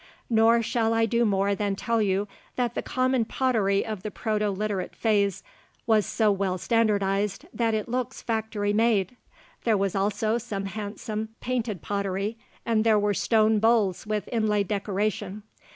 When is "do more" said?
1.05-1.53